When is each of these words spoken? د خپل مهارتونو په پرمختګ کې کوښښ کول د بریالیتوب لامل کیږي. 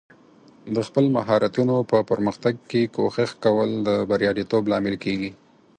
د 0.75 0.77
خپل 0.87 1.05
مهارتونو 1.15 1.75
په 1.91 1.97
پرمختګ 2.09 2.55
کې 2.69 2.81
کوښښ 2.95 3.31
کول 3.43 3.69
د 3.87 3.89
بریالیتوب 4.09 4.63
لامل 4.71 4.95
کیږي. 5.03 5.31